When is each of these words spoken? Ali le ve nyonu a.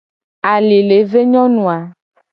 Ali 0.51 0.79
le 0.87 0.97
ve 1.11 1.21
nyonu 1.31 1.63
a. 1.75 1.77